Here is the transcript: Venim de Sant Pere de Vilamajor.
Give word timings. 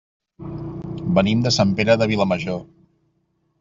Venim 1.19 1.45
de 1.45 1.53
Sant 1.59 1.77
Pere 1.81 1.99
de 2.05 2.11
Vilamajor. 2.15 2.63